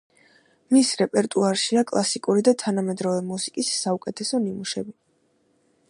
მის 0.75 0.93
რეპერტუარშია 1.01 1.83
კლასიკური 1.91 2.45
და 2.49 2.55
თანამედროვე 2.63 3.21
მუსიკის 3.29 3.71
საუკეთესო 3.85 4.43
ნიმუშები. 4.49 4.99